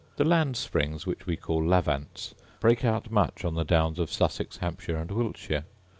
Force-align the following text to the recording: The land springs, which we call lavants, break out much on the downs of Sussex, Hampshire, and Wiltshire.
The 0.15 0.25
land 0.25 0.57
springs, 0.57 1.05
which 1.05 1.27
we 1.27 1.37
call 1.37 1.63
lavants, 1.63 2.33
break 2.59 2.83
out 2.83 3.11
much 3.11 3.45
on 3.45 3.53
the 3.53 3.63
downs 3.63 3.99
of 3.99 4.11
Sussex, 4.11 4.57
Hampshire, 4.57 4.97
and 4.97 5.11
Wiltshire. 5.11 5.65